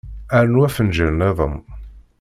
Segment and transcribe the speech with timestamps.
[0.43, 1.55] Rnu afenǧal niḍen.